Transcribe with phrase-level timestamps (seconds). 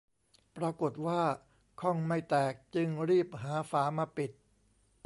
[0.57, 1.21] ปรากฏว่า
[1.81, 4.31] ข้องไม่แตกจึงรีบหาฝามาปิด